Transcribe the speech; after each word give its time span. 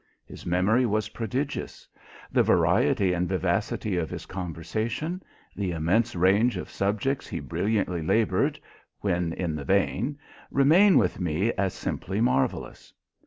His 0.25 0.47
memory 0.47 0.87
was 0.87 1.09
prodigious. 1.09 1.87
The 2.31 2.41
variety 2.41 3.13
and 3.13 3.29
vivacity 3.29 3.97
of 3.97 4.09
his 4.09 4.25
conversation, 4.25 5.21
the 5.55 5.69
immense 5.73 6.15
range 6.15 6.57
of 6.57 6.71
subjects 6.71 7.27
he 7.27 7.39
brilliantly 7.39 8.01
laboured, 8.01 8.59
when 9.01 9.31
in 9.33 9.53
the 9.55 9.63
vein, 9.63 10.17
remain 10.49 10.97
with 10.97 11.19
me 11.19 11.53
as 11.53 11.75
simply 11.75 12.19
marvellous. 12.19 12.91